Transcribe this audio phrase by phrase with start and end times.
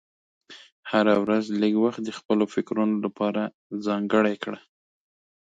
[0.91, 3.41] هره ورځ لږ وخت د خپلو فکرونو لپاره
[3.85, 4.59] ځانګړی کړه.